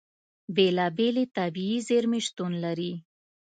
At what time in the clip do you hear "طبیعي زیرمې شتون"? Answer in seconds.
1.37-2.51